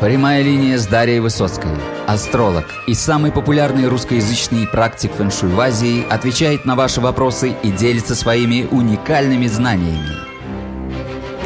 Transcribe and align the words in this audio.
Прямая 0.00 0.42
линия 0.42 0.76
с 0.76 0.86
Дарьей 0.86 1.20
Высоцкой. 1.20 1.70
Астролог 2.06 2.66
и 2.86 2.92
самый 2.92 3.32
популярный 3.32 3.88
русскоязычный 3.88 4.66
практик 4.66 5.10
фэншуй 5.10 5.48
в 5.48 5.58
Азии 5.58 6.06
отвечает 6.10 6.66
на 6.66 6.76
ваши 6.76 7.00
вопросы 7.00 7.54
и 7.62 7.72
делится 7.72 8.14
своими 8.14 8.68
уникальными 8.70 9.46
знаниями. 9.46 10.26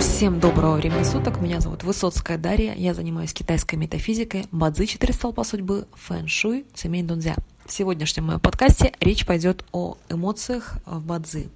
Всем 0.00 0.40
доброго 0.40 0.74
времени 0.74 1.04
суток. 1.04 1.40
Меня 1.40 1.60
зовут 1.60 1.84
Высоцкая 1.84 2.38
Дарья. 2.38 2.74
Я 2.74 2.92
занимаюсь 2.92 3.32
китайской 3.32 3.76
метафизикой, 3.76 4.46
бадзи 4.50 4.86
четыре 4.86 5.12
столпа 5.12 5.44
судьбы, 5.44 5.86
фэн-шуй, 5.94 6.66
цемень 6.74 7.06
дунзя. 7.06 7.36
В 7.66 7.72
сегодняшнем 7.72 8.24
моем 8.24 8.40
подкасте 8.40 8.92
речь 8.98 9.24
пойдет 9.24 9.64
о 9.70 9.96
эмоциях 10.08 10.74
в 10.86 11.04
бадзи, 11.04 11.50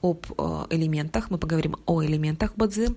об 0.00 0.24
э, 0.38 0.64
элементах. 0.70 1.28
Мы 1.28 1.36
поговорим 1.36 1.76
о 1.84 2.02
элементах 2.02 2.54
бадзи, 2.56 2.88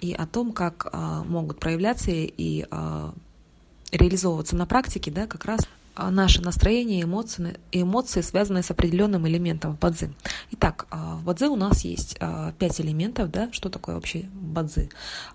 и 0.00 0.12
о 0.12 0.26
том, 0.26 0.52
как 0.52 0.88
а, 0.92 1.24
могут 1.24 1.60
проявляться 1.60 2.10
и 2.10 2.66
а, 2.70 3.12
реализовываться 3.92 4.56
на 4.56 4.66
практике, 4.66 5.10
да, 5.10 5.26
как 5.26 5.44
раз 5.44 5.60
наше 5.98 6.40
настроение, 6.42 7.02
эмоции, 7.02 7.58
эмоции 7.72 8.20
связанные 8.20 8.62
с 8.62 8.70
определенным 8.70 9.26
элементом 9.26 9.74
в 9.74 9.78
бадзи. 9.78 10.12
Итак, 10.52 10.86
а, 10.90 11.16
в 11.16 11.24
бадзи 11.24 11.46
у 11.46 11.56
нас 11.56 11.84
есть 11.84 12.16
а, 12.20 12.52
пять 12.52 12.80
элементов, 12.80 13.30
да, 13.30 13.50
что 13.52 13.68
такое 13.68 13.96
вообще 13.96 14.28
бадзи? 14.32 14.90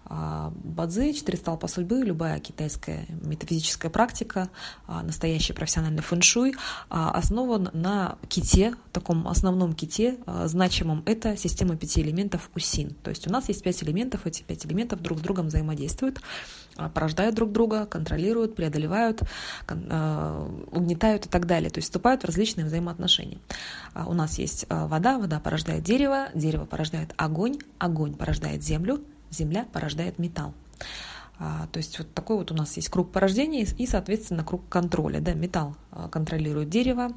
Бадзи, 0.05 1.13
четыре 1.13 1.37
столпа 1.37 1.67
судьбы, 1.67 2.01
любая 2.03 2.39
китайская 2.39 3.05
метафизическая 3.23 3.89
практика, 3.89 4.49
настоящий 4.87 5.53
профессиональный 5.53 6.03
фэншуй 6.03 6.55
основан 6.89 7.69
на 7.73 8.17
ките, 8.29 8.75
таком 8.91 9.27
основном 9.27 9.73
ките, 9.73 10.17
значимом, 10.45 11.01
это 11.05 11.35
система 11.35 11.77
пяти 11.77 12.01
элементов 12.01 12.49
УСИН. 12.55 12.91
То 13.03 13.09
есть 13.09 13.27
у 13.27 13.31
нас 13.31 13.47
есть 13.47 13.63
пять 13.63 13.81
элементов, 13.83 14.25
эти 14.25 14.43
пять 14.43 14.65
элементов 14.65 15.01
друг 15.01 15.19
с 15.19 15.21
другом 15.21 15.47
взаимодействуют, 15.47 16.21
порождают 16.93 17.35
друг 17.35 17.51
друга, 17.51 17.85
контролируют, 17.85 18.55
преодолевают, 18.55 19.21
угнетают 19.69 21.25
и 21.25 21.29
так 21.29 21.45
далее, 21.45 21.69
то 21.69 21.77
есть 21.77 21.87
вступают 21.87 22.23
в 22.23 22.25
различные 22.25 22.65
взаимоотношения. 22.65 23.39
А, 23.93 24.07
у 24.07 24.13
нас 24.13 24.39
есть 24.39 24.65
а, 24.69 24.87
вода, 24.87 25.17
вода 25.17 25.39
порождает 25.39 25.83
дерево, 25.83 26.29
дерево 26.33 26.65
порождает 26.65 27.13
огонь, 27.17 27.59
огонь 27.77 28.15
порождает 28.15 28.63
землю, 28.63 29.01
земля 29.29 29.65
порождает 29.71 30.19
металл. 30.19 30.53
А, 31.39 31.67
то 31.71 31.77
есть 31.77 31.97
вот 31.97 32.13
такой 32.13 32.37
вот 32.37 32.51
у 32.51 32.55
нас 32.55 32.75
есть 32.75 32.89
круг 32.89 33.11
порождения 33.11 33.65
и, 33.65 33.87
соответственно, 33.87 34.43
круг 34.43 34.67
контроля. 34.69 35.19
Да? 35.19 35.33
Металл 35.33 35.69
а, 35.71 35.82
контролирует 36.11 36.69
дерево, 36.69 37.11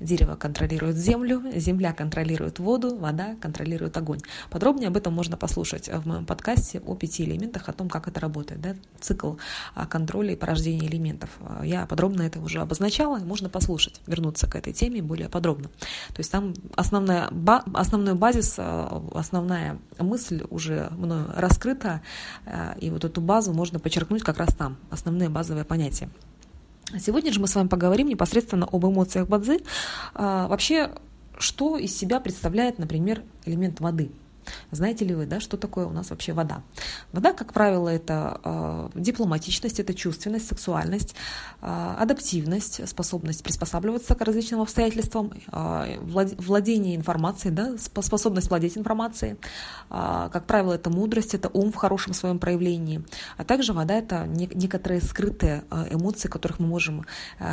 дерево 0.00 0.36
контролирует 0.36 0.96
землю, 0.96 1.42
земля 1.54 1.92
контролирует 1.92 2.58
воду, 2.58 2.96
вода 2.96 3.36
контролирует 3.40 3.96
огонь. 3.96 4.20
Подробнее 4.50 4.88
об 4.88 4.96
этом 4.96 5.14
можно 5.14 5.36
послушать 5.36 5.88
в 5.88 6.06
моем 6.06 6.26
подкасте 6.26 6.80
о 6.80 6.94
пяти 6.94 7.24
элементах, 7.24 7.68
о 7.68 7.72
том, 7.72 7.88
как 7.88 8.08
это 8.08 8.20
работает. 8.20 8.60
Да? 8.60 8.76
Цикл 9.00 9.34
а, 9.74 9.86
контроля 9.86 10.32
и 10.32 10.36
порождения 10.36 10.86
элементов. 10.86 11.30
Я 11.62 11.86
подробно 11.86 12.22
это 12.22 12.40
уже 12.40 12.60
обозначала, 12.60 13.18
можно 13.18 13.48
послушать, 13.48 14.00
вернуться 14.06 14.46
к 14.48 14.56
этой 14.56 14.72
теме 14.72 15.02
более 15.02 15.28
подробно. 15.28 15.68
То 16.08 16.18
есть 16.18 16.30
там 16.30 16.54
основная, 16.74 17.30
основной 17.74 18.14
базис, 18.14 18.58
основная 18.58 19.78
мысль 19.98 20.44
уже 20.50 20.88
мною 20.92 21.30
раскрыта, 21.36 22.02
и 22.80 22.90
вот 22.90 23.04
эту 23.04 23.20
базу 23.20 23.52
можно 23.52 23.78
подчеркнуть 23.78 24.22
как 24.22 24.38
раз 24.38 24.54
там, 24.54 24.76
основные 24.90 25.28
базовые 25.28 25.64
понятия. 25.64 26.08
Сегодня 26.98 27.32
же 27.32 27.40
мы 27.40 27.48
с 27.48 27.54
вами 27.54 27.68
поговорим 27.68 28.08
непосредственно 28.08 28.66
об 28.70 28.84
эмоциях 28.84 29.28
бадзи. 29.28 29.60
А, 30.14 30.46
вообще, 30.48 30.90
что 31.38 31.76
из 31.78 31.96
себя 31.96 32.20
представляет, 32.20 32.78
например, 32.78 33.22
элемент 33.44 33.80
воды– 33.80 34.10
знаете 34.70 35.04
ли 35.04 35.14
вы, 35.14 35.26
да, 35.26 35.40
что 35.40 35.56
такое 35.56 35.86
у 35.86 35.90
нас 35.90 36.10
вообще 36.10 36.32
вода? 36.32 36.62
Вода, 37.12 37.32
как 37.32 37.52
правило, 37.52 37.88
это 37.88 38.40
э, 38.44 38.90
дипломатичность, 38.94 39.80
это 39.80 39.94
чувственность, 39.94 40.48
сексуальность, 40.48 41.14
э, 41.62 41.94
адаптивность, 41.98 42.88
способность 42.88 43.42
приспосабливаться 43.42 44.14
к 44.14 44.20
различным 44.20 44.60
обстоятельствам, 44.60 45.32
э, 45.52 45.98
владение 46.00 46.96
информацией, 46.96 47.54
да, 47.54 47.76
способность 47.78 48.50
владеть 48.50 48.76
информацией. 48.78 49.36
Э, 49.90 50.28
как 50.32 50.46
правило, 50.46 50.72
это 50.74 50.90
мудрость, 50.90 51.34
это 51.34 51.48
ум 51.48 51.72
в 51.72 51.76
хорошем 51.76 52.14
своем 52.14 52.38
проявлении. 52.38 53.04
А 53.36 53.44
также 53.44 53.72
вода– 53.72 53.94
это 53.98 54.26
не, 54.26 54.48
некоторые 54.52 55.00
скрытые 55.00 55.64
эмоции, 55.90 56.28
которых 56.28 56.58
мы 56.58 56.66
можем 56.66 57.04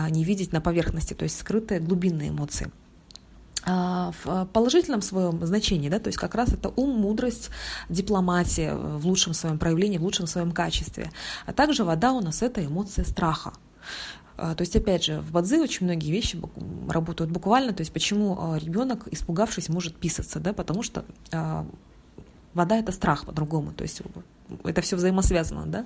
не 0.09 0.23
видеть 0.23 0.51
на 0.51 0.62
поверхности, 0.62 1.13
то 1.13 1.23
есть 1.23 1.39
скрытые 1.39 1.79
глубинные 1.79 2.29
эмоции. 2.29 2.72
А, 3.66 4.12
в 4.24 4.46
положительном 4.51 5.01
своем 5.01 5.46
значении, 5.46 5.90
да, 5.90 6.00
то 6.00 6.07
есть 6.07 6.18
как 6.18 6.35
раз 6.35 6.51
это 6.53 6.69
ум, 6.75 7.00
мудрость, 7.00 7.50
дипломатия 7.88 8.75
в 8.75 9.07
лучшем 9.07 9.34
своем 9.34 9.57
проявлении, 9.57 9.97
в 9.97 10.03
лучшем 10.03 10.28
своем 10.28 10.51
качестве. 10.51 11.12
А 11.46 11.53
также 11.53 11.85
вода 11.85 12.12
у 12.12 12.19
нас 12.19 12.41
это 12.41 12.66
эмоция 12.66 13.06
страха. 13.06 13.53
А, 14.35 14.56
то 14.56 14.63
есть, 14.63 14.75
опять 14.75 15.06
же, 15.06 15.22
в 15.22 15.31
бадзи 15.31 15.59
очень 15.59 15.85
многие 15.85 16.12
вещи 16.12 16.41
работают 16.90 17.31
буквально. 17.31 17.72
То 17.74 17.81
есть, 17.81 17.94
почему 17.94 18.38
а, 18.38 18.57
ребенок, 18.57 19.07
испугавшись, 19.12 19.69
может 19.69 19.95
писаться, 19.95 20.40
да, 20.40 20.53
потому 20.53 20.84
что 20.84 21.06
вода 22.53 22.78
это 22.78 22.91
страх 22.91 23.25
по-другому. 23.25 23.72
То 23.72 23.84
есть, 23.84 24.01
это 24.64 24.81
все 24.81 24.96
взаимосвязано, 24.96 25.66
да. 25.66 25.86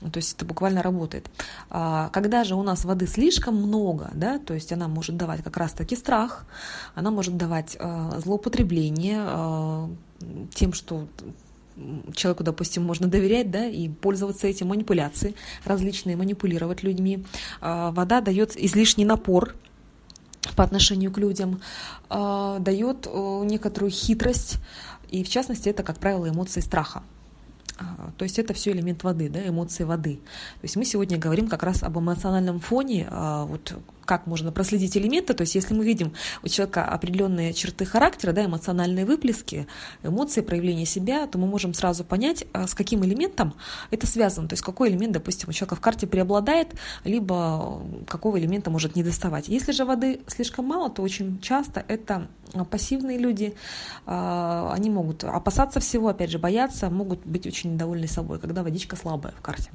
То 0.00 0.18
есть 0.18 0.34
это 0.34 0.44
буквально 0.44 0.82
работает. 0.82 1.30
А, 1.70 2.10
когда 2.10 2.44
же 2.44 2.54
у 2.54 2.62
нас 2.62 2.84
воды 2.84 3.06
слишком 3.06 3.56
много, 3.56 4.10
да, 4.14 4.38
то 4.38 4.54
есть 4.54 4.72
она 4.72 4.88
может 4.88 5.16
давать 5.16 5.42
как 5.42 5.56
раз-таки 5.56 5.96
страх, 5.96 6.46
она 6.94 7.10
может 7.10 7.36
давать 7.36 7.76
а, 7.78 8.20
злоупотребление 8.20 9.20
а, 9.20 9.90
тем, 10.54 10.72
что 10.72 11.08
человеку, 12.14 12.44
допустим, 12.44 12.84
можно 12.84 13.08
доверять, 13.08 13.50
да, 13.50 13.66
и 13.66 13.88
пользоваться 13.88 14.46
этим 14.46 14.68
манипуляции, 14.68 15.34
различные 15.64 16.16
манипулировать 16.16 16.84
людьми. 16.84 17.26
Вода 17.60 18.20
дает 18.20 18.56
излишний 18.56 19.04
напор 19.04 19.56
по 20.54 20.62
отношению 20.62 21.10
к 21.10 21.18
людям, 21.18 21.60
дает 22.08 23.08
некоторую 23.10 23.90
хитрость, 23.90 24.58
и 25.10 25.24
в 25.24 25.28
частности 25.28 25.68
это, 25.68 25.82
как 25.82 25.98
правило, 25.98 26.28
эмоции 26.28 26.60
страха. 26.60 27.02
А, 27.78 28.12
то 28.16 28.22
есть 28.22 28.38
это 28.38 28.54
все 28.54 28.72
элемент 28.72 29.02
воды, 29.02 29.28
да, 29.28 29.46
эмоции 29.46 29.84
воды. 29.84 30.16
То 30.16 30.64
есть 30.64 30.76
мы 30.76 30.84
сегодня 30.84 31.18
говорим 31.18 31.48
как 31.48 31.62
раз 31.62 31.82
об 31.82 31.98
эмоциональном 31.98 32.60
фоне, 32.60 33.08
а, 33.10 33.44
вот 33.44 33.74
как 34.04 34.26
можно 34.26 34.52
проследить 34.52 34.96
элементы, 34.96 35.34
то 35.34 35.42
есть 35.42 35.54
если 35.54 35.74
мы 35.74 35.84
видим 35.84 36.12
у 36.42 36.48
человека 36.48 36.84
определенные 36.84 37.52
черты 37.52 37.84
характера, 37.84 38.32
да, 38.32 38.44
эмоциональные 38.44 39.04
выплески, 39.04 39.66
эмоции, 40.02 40.40
проявление 40.40 40.86
себя, 40.86 41.26
то 41.26 41.38
мы 41.38 41.46
можем 41.46 41.74
сразу 41.74 42.04
понять, 42.04 42.44
а, 42.52 42.66
с 42.66 42.74
каким 42.74 43.04
элементом 43.04 43.54
это 43.90 44.06
связано, 44.06 44.48
то 44.48 44.54
есть 44.54 44.62
какой 44.62 44.90
элемент, 44.90 45.12
допустим, 45.12 45.48
у 45.48 45.52
человека 45.52 45.76
в 45.76 45.80
карте 45.80 46.06
преобладает, 46.06 46.74
либо 47.04 47.82
какого 48.06 48.38
элемента 48.38 48.70
может 48.70 48.96
не 48.96 49.02
доставать. 49.02 49.48
Если 49.48 49.72
же 49.72 49.84
воды 49.84 50.20
слишком 50.26 50.66
мало, 50.66 50.90
то 50.90 51.02
очень 51.02 51.40
часто 51.40 51.84
это 51.88 52.28
пассивные 52.70 53.18
люди, 53.18 53.54
а, 54.06 54.72
они 54.72 54.90
могут 54.90 55.24
опасаться 55.24 55.80
всего, 55.80 56.08
опять 56.08 56.30
же, 56.30 56.38
бояться, 56.38 56.90
могут 56.90 57.26
быть 57.26 57.46
очень 57.46 57.74
недовольны 57.74 58.06
собой, 58.06 58.38
когда 58.38 58.62
водичка 58.62 58.96
слабая 58.96 59.32
в 59.32 59.40
карте. 59.40 59.70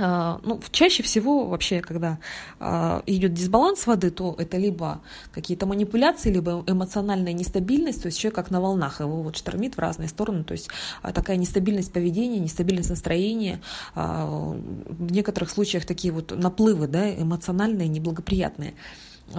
А, 0.00 0.40
ну, 0.44 0.60
чаще 0.70 1.02
всего 1.02 1.46
вообще, 1.46 1.80
когда 1.80 2.18
а, 2.60 3.02
идет 3.06 3.34
дисбаланс 3.34 3.86
воды, 3.86 4.10
то 4.10 4.34
это 4.38 4.56
либо 4.56 5.00
какие-то 5.32 5.66
манипуляции, 5.66 6.32
либо 6.32 6.62
эмоциональная 6.66 7.32
нестабильность, 7.32 8.02
то 8.02 8.06
есть 8.06 8.18
человек 8.18 8.36
как 8.36 8.50
на 8.50 8.60
волнах, 8.60 9.00
его 9.00 9.22
вот 9.22 9.36
штормит 9.36 9.74
в 9.74 9.78
разные 9.78 10.08
стороны, 10.08 10.44
то 10.44 10.52
есть 10.52 10.68
а, 11.02 11.12
такая 11.12 11.36
нестабильность 11.36 11.92
поведения, 11.92 12.38
нестабильность 12.38 12.90
настроения, 12.90 13.60
в 13.94 15.12
некоторых 15.12 15.50
случаях 15.50 15.84
такие 15.84 16.12
вот 16.12 16.30
наплывы, 16.36 16.86
да, 16.86 17.10
эмоциональные, 17.10 17.88
неблагоприятные, 17.88 18.74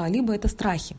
либо 0.07 0.33
это 0.33 0.47
страхи. 0.47 0.95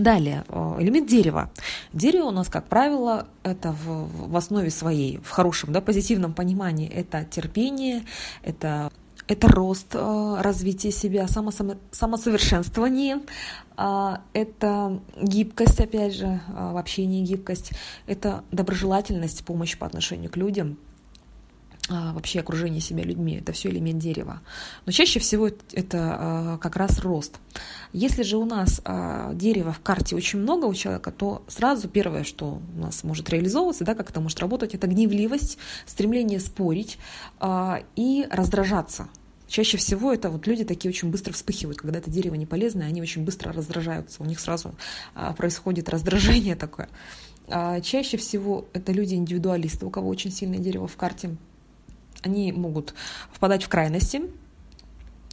Далее, 0.00 0.44
э, 0.48 0.76
элемент 0.80 1.08
дерева. 1.08 1.50
Дерево 1.92 2.26
у 2.26 2.30
нас, 2.30 2.48
как 2.48 2.68
правило, 2.68 3.28
это 3.42 3.72
в, 3.72 4.30
в 4.30 4.36
основе 4.36 4.70
своей, 4.70 5.18
в 5.18 5.30
хорошем, 5.30 5.72
да, 5.72 5.80
позитивном 5.80 6.34
понимании, 6.34 6.88
это 6.88 7.24
терпение, 7.24 8.04
это 8.42 8.90
это 9.26 9.46
рост, 9.48 9.94
э, 9.94 10.36
развитие 10.40 10.90
себя, 10.90 11.28
само, 11.28 11.50
самосовершенствование, 11.90 13.20
э, 13.76 14.16
это 14.32 15.00
гибкость, 15.20 15.80
опять 15.80 16.14
же, 16.14 16.40
в 16.48 16.78
общении 16.78 17.22
гибкость, 17.22 17.72
это 18.06 18.42
доброжелательность, 18.52 19.44
помощь 19.44 19.76
по 19.76 19.86
отношению 19.86 20.30
к 20.30 20.36
людям, 20.38 20.78
а, 20.78 20.87
вообще 21.88 22.40
окружение 22.40 22.80
себя 22.80 23.02
людьми. 23.02 23.36
Это 23.36 23.52
все 23.52 23.70
элемент 23.70 23.98
дерева. 23.98 24.40
Но 24.84 24.92
чаще 24.92 25.20
всего 25.20 25.48
это 25.48 25.58
а, 25.94 26.58
как 26.58 26.76
раз 26.76 26.98
рост. 27.00 27.38
Если 27.92 28.22
же 28.22 28.36
у 28.36 28.44
нас 28.44 28.80
а, 28.84 29.32
дерева 29.34 29.72
в 29.72 29.80
карте 29.80 30.14
очень 30.14 30.38
много 30.38 30.66
у 30.66 30.74
человека, 30.74 31.10
то 31.10 31.42
сразу 31.48 31.88
первое, 31.88 32.24
что 32.24 32.60
у 32.76 32.80
нас 32.80 33.04
может 33.04 33.30
реализовываться, 33.30 33.84
да, 33.84 33.94
как 33.94 34.10
это 34.10 34.20
может 34.20 34.38
работать, 34.40 34.74
это 34.74 34.86
гневливость, 34.86 35.58
стремление 35.86 36.40
спорить 36.40 36.98
и 37.96 38.26
раздражаться. 38.30 39.08
Чаще 39.46 39.78
всего 39.78 40.12
это 40.12 40.28
вот 40.28 40.46
люди 40.46 40.64
такие 40.64 40.90
очень 40.90 41.10
быстро 41.10 41.32
вспыхивают, 41.32 41.78
когда 41.78 41.98
это 41.98 42.10
дерево 42.10 42.34
не 42.34 42.44
полезное, 42.44 42.86
они 42.86 43.00
очень 43.00 43.24
быстро 43.24 43.52
раздражаются, 43.52 44.22
у 44.22 44.26
них 44.26 44.40
сразу 44.40 44.74
происходит 45.36 45.88
раздражение 45.88 46.54
такое. 46.56 46.88
Чаще 47.82 48.18
всего 48.18 48.66
это 48.74 48.92
люди 48.92 49.14
индивидуалисты, 49.14 49.86
у 49.86 49.90
кого 49.90 50.08
очень 50.08 50.30
сильное 50.30 50.58
дерево 50.58 50.86
в 50.86 50.96
карте, 50.96 51.36
они 52.22 52.52
могут 52.52 52.94
впадать 53.32 53.62
в 53.62 53.68
крайности, 53.68 54.22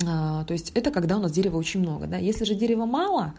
а, 0.06 0.44
то 0.44 0.54
есть 0.54 0.72
это 0.76 0.92
когда 0.92 1.18
у 1.18 1.22
нас 1.22 1.32
дерева 1.32 1.58
очень 1.58 1.80
много. 1.80 2.08
Да? 2.08 2.18
Если 2.18 2.44
же 2.44 2.54
дерева 2.54 2.86
мало, 2.86 3.34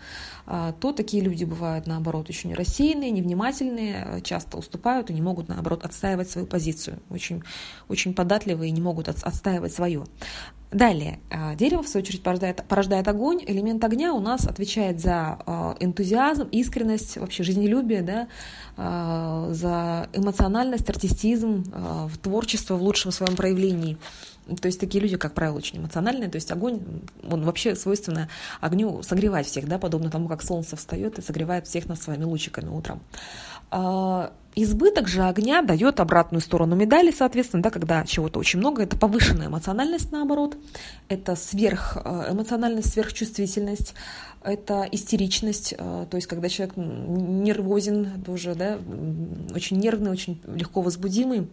а, 0.46 0.72
то 0.72 0.92
такие 0.92 1.22
люди 1.22 1.44
бывают, 1.44 1.86
наоборот, 1.86 2.30
очень 2.30 2.54
рассеянные, 2.54 3.10
невнимательные, 3.10 4.22
часто 4.22 4.56
уступают 4.56 5.10
и 5.10 5.12
не 5.12 5.20
могут, 5.20 5.48
наоборот, 5.48 5.84
отстаивать 5.84 6.30
свою 6.30 6.46
позицию. 6.46 7.00
Очень, 7.10 7.42
очень 7.88 8.14
податливые 8.14 8.70
и 8.70 8.72
не 8.72 8.80
могут 8.80 9.08
отстаивать 9.08 9.74
свое. 9.74 10.04
Далее, 10.76 11.20
а, 11.30 11.54
дерево, 11.54 11.82
в 11.82 11.88
свою 11.88 12.04
очередь, 12.04 12.22
порождает, 12.22 12.62
порождает 12.68 13.08
огонь. 13.08 13.42
Элемент 13.46 13.82
огня 13.82 14.12
у 14.12 14.20
нас 14.20 14.46
отвечает 14.46 15.00
за 15.00 15.38
энтузиазм, 15.80 16.48
искренность, 16.52 17.16
вообще 17.16 17.44
жизнелюбие, 17.44 18.02
да, 18.02 18.28
за 19.54 20.08
эмоциональность, 20.12 20.90
артистизм, 20.90 21.64
творчество 22.22 22.74
в 22.74 22.82
лучшем 22.82 23.10
своем 23.10 23.36
проявлении. 23.36 23.96
То 24.60 24.66
есть 24.66 24.78
такие 24.78 25.00
люди, 25.00 25.16
как 25.16 25.32
правило, 25.32 25.56
очень 25.56 25.78
эмоциональные. 25.78 26.28
То 26.28 26.36
есть 26.36 26.52
огонь, 26.52 26.82
он 27.26 27.44
вообще 27.44 27.74
свойственно 27.74 28.28
огню 28.60 29.02
согревать 29.02 29.46
всех, 29.46 29.66
да, 29.66 29.78
подобно 29.78 30.10
тому, 30.10 30.28
как 30.28 30.42
солнце 30.42 30.76
встает 30.76 31.18
и 31.18 31.22
согревает 31.22 31.66
всех 31.66 31.86
нас 31.88 32.02
своими 32.02 32.24
лучиками 32.24 32.68
утром. 32.68 33.00
Избыток 34.58 35.06
же 35.06 35.22
огня 35.22 35.60
дает 35.60 36.00
обратную 36.00 36.40
сторону 36.40 36.76
медали, 36.76 37.10
соответственно, 37.10 37.62
да, 37.62 37.68
когда 37.68 38.06
чего-то 38.06 38.38
очень 38.38 38.58
много, 38.58 38.82
это 38.82 38.96
повышенная 38.96 39.48
эмоциональность, 39.48 40.10
наоборот, 40.12 40.56
это 41.08 41.36
сверх, 41.36 41.98
э, 42.02 42.32
сверхчувствительность, 42.82 43.92
это 44.42 44.88
истеричность, 44.90 45.74
э, 45.76 46.06
то 46.10 46.16
есть 46.16 46.26
когда 46.26 46.48
человек 46.48 46.74
нервозен, 46.78 48.22
тоже, 48.24 48.54
да, 48.54 48.78
очень 49.54 49.76
нервный, 49.76 50.10
очень 50.10 50.40
легко 50.46 50.80
возбудимый, 50.80 51.48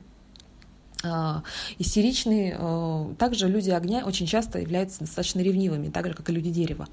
истеричные. 1.79 2.55
А, 2.59 3.13
также 3.17 3.47
люди 3.47 3.69
огня 3.69 4.03
очень 4.05 4.25
часто 4.25 4.59
являются 4.59 5.01
достаточно 5.01 5.39
ревнивыми, 5.39 5.89
так 5.89 6.07
же, 6.07 6.13
как 6.13 6.29
и 6.29 6.33
люди 6.33 6.51
дерева. 6.51 6.85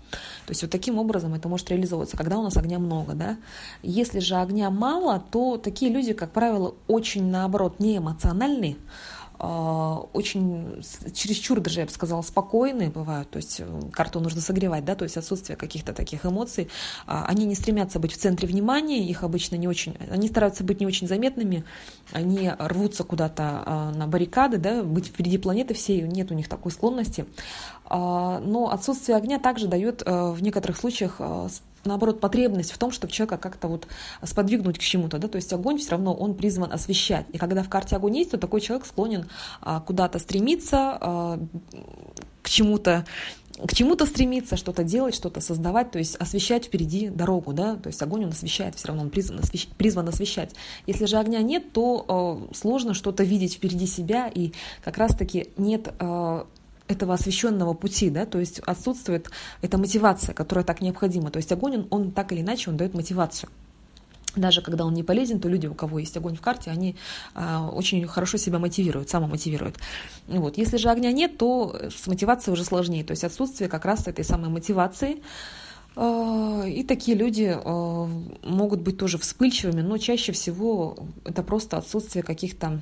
То 0.47 0.51
есть 0.51 0.63
вот 0.63 0.71
таким 0.71 0.99
образом 0.99 1.35
это 1.35 1.49
может 1.49 1.71
реализовываться, 1.71 2.17
когда 2.17 2.39
у 2.39 2.43
нас 2.43 2.57
огня 2.57 2.79
много. 2.79 3.15
Да? 3.15 3.37
Если 3.83 4.19
же 4.19 4.37
огня 4.37 4.71
мало, 4.71 5.23
то 5.31 5.57
такие 5.57 5.93
люди, 5.93 6.13
как 6.13 6.33
правило, 6.33 6.75
очень, 6.89 7.31
наоборот, 7.31 7.79
не 7.79 7.99
эмоциональные, 7.99 8.77
а, 8.77 9.20
очень 9.41 10.83
чересчур 11.15 11.61
даже, 11.61 11.81
я 11.81 11.87
бы 11.87 11.93
сказала, 11.93 12.21
спокойные 12.21 12.91
бывают, 12.91 13.31
то 13.31 13.39
есть 13.39 13.61
э, 13.61 13.81
карту 13.91 14.21
нужно 14.21 14.43
согревать, 14.43 14.85
да, 14.85 14.95
то 14.95 15.05
есть 15.05 15.17
отсутствие 15.17 15.57
каких-то 15.57 15.95
таких 15.95 16.27
эмоций. 16.27 16.69
А, 17.07 17.25
они 17.27 17.47
не 17.47 17.55
стремятся 17.55 17.99
быть 17.99 18.13
в 18.13 18.19
центре 18.19 18.47
внимания, 18.47 19.09
их 19.09 19.23
обычно 19.23 19.57
не 19.57 19.67
очень, 19.67 19.97
они 20.11 20.29
стараются 20.29 20.63
быть 20.63 20.81
не 20.81 20.87
очень 20.87 21.09
заметными, 21.09 21.65
они 22.13 22.51
рвутся 22.59 23.03
куда-то 23.03 23.63
а, 23.65 23.93
на 23.93 24.07
баррикады, 24.07 24.59
да, 24.59 24.83
быть 24.83 25.07
впереди 25.07 25.39
планеты 25.39 25.73
всей, 25.73 26.03
нет 26.03 26.31
у 26.31 26.35
них 26.35 26.49
такой 26.49 26.71
склонности. 26.73 27.25
Но 27.89 28.71
отсутствие 28.73 29.17
огня 29.17 29.41
также 29.41 29.67
дает 29.67 30.05
э, 30.07 30.31
в 30.31 30.41
некоторых 30.45 30.77
случаях 30.77 31.21
наоборот, 31.85 32.21
потребность 32.21 32.73
в 32.73 32.79
том, 32.79 32.91
чтобы 32.93 33.13
человека 33.13 33.39
как-то 33.39 33.69
вот 33.69 33.87
сподвигнуть 34.23 34.79
к 34.79 34.83
чему-то, 34.83 35.19
да, 35.19 35.29
то 35.29 35.37
есть 35.37 35.53
огонь 35.53 35.79
все 35.79 35.93
равно, 35.93 36.15
он 36.15 36.35
призван 36.35 36.73
освещать, 36.73 37.27
и 37.33 37.39
когда 37.39 37.63
в 37.63 37.69
карте 37.69 37.97
огонь 37.97 38.19
есть, 38.19 38.31
то 38.33 38.39
такой 38.39 38.61
человек 38.61 38.87
склонен 38.87 39.29
а, 39.61 39.81
куда-то 39.81 40.19
стремиться, 40.19 40.99
а, 41.01 41.41
к 42.43 42.49
чему-то, 42.49 43.05
к 43.67 43.75
чему-то 43.75 44.07
стремиться, 44.07 44.57
что-то 44.57 44.85
делать, 44.85 45.15
что-то 45.15 45.41
создавать, 45.41 45.91
то 45.91 45.99
есть 45.99 46.17
освещать 46.17 46.67
впереди 46.67 47.09
дорогу, 47.09 47.53
да, 47.53 47.77
то 47.77 47.89
есть 47.89 48.01
огонь 48.03 48.25
он 48.25 48.31
освещает, 48.31 48.77
все 48.77 48.89
равно 48.89 49.03
он 49.03 49.11
призван, 49.11 49.41
освещ... 49.41 49.69
призван 49.77 50.09
освещать. 50.09 50.55
Если 50.87 51.05
же 51.05 51.19
огня 51.19 51.41
нет, 51.43 51.73
то 51.73 52.49
э, 52.51 52.55
сложно 52.55 52.95
что-то 52.95 53.23
видеть 53.23 53.55
впереди 53.55 53.87
себя, 53.87 54.31
и 54.33 54.53
как 54.83 54.97
раз-таки 54.99 55.49
нет 55.57 55.93
э, 55.99 56.45
этого 56.91 57.15
освещенного 57.15 57.75
пути, 57.75 58.11
да, 58.11 58.27
то 58.27 58.41
есть 58.41 58.59
отсутствует 58.61 59.31
эта 59.63 59.79
мотивация, 59.79 60.35
которая 60.35 60.65
так 60.65 60.81
необходима. 60.81 61.31
То 61.31 61.37
есть 61.39 61.53
огонь, 61.53 61.77
он, 61.77 61.87
он 61.91 62.11
так 62.13 62.33
или 62.33 62.41
иначе, 62.41 62.71
он 62.71 62.77
дает 62.77 62.95
мотивацию. 62.95 63.49
Даже 64.37 64.63
когда 64.63 64.85
он 64.85 64.95
не 64.95 65.03
полезен, 65.03 65.41
то 65.41 65.49
люди, 65.49 65.67
у 65.67 65.75
кого 65.75 65.99
есть 65.99 66.17
огонь 66.17 66.37
в 66.37 66.41
карте, 66.41 66.71
они 66.71 66.97
э, 67.35 67.59
очень 67.73 68.07
хорошо 68.07 68.39
себя 68.39 68.59
мотивируют, 68.59 69.11
самомотивируют. 69.11 69.79
Вот. 70.29 70.57
Если 70.57 70.77
же 70.77 70.89
огня 70.89 71.11
нет, 71.11 71.37
то 71.37 71.77
с 71.91 72.07
мотивацией 72.07 72.53
уже 72.53 72.65
сложнее. 72.65 73.05
То 73.05 73.11
есть 73.13 73.25
отсутствие 73.25 73.69
как 73.69 73.85
раз 73.85 74.07
этой 74.07 74.25
самой 74.25 74.49
мотивации. 74.49 75.23
Э, 75.97 76.65
и 76.69 76.85
такие 76.85 77.17
люди 77.17 77.57
э, 77.57 78.07
могут 78.45 78.83
быть 78.83 78.99
тоже 78.99 79.19
вспыльчивыми, 79.19 79.81
но 79.81 79.99
чаще 79.99 80.31
всего 80.31 80.97
это 81.25 81.43
просто 81.43 81.77
отсутствие 81.77 82.23
каких-то 82.23 82.81